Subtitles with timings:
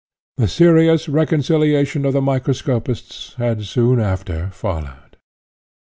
[0.37, 5.17] The serious reconciliation of the microscopists had soon after followed.